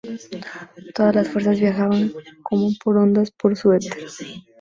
Todas 0.95 1.13
las 1.13 1.29
fuerzas 1.29 1.59
viajaban 1.59 2.11
como 2.41 2.71
ondas 3.03 3.29
por 3.29 3.55
su 3.55 3.71
Éter. 3.71 4.03